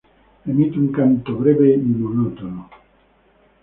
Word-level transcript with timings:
Emite 0.51 0.75
un 0.79 0.89
canto 0.91 1.31
breve 1.39 1.75
y 1.75 1.77
monótono. 2.01 2.63